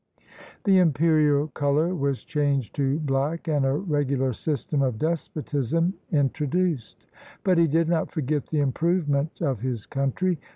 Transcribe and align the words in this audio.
The 0.63 0.79
imperial 0.79 1.49
color 1.49 1.93
was 1.93 2.23
changed 2.23 2.73
to 2.77 2.97
black, 3.01 3.47
and 3.47 3.63
a 3.63 3.73
regular 3.77 4.33
system 4.33 4.81
of 4.81 4.97
despotism 4.97 5.93
introduced. 6.11 7.05
But 7.43 7.59
he 7.59 7.67
did 7.67 7.87
not 7.87 8.09
forget 8.09 8.47
the 8.47 8.61
improvement 8.61 9.39
of 9.41 9.59
his 9.59 9.85
country. 9.85 10.39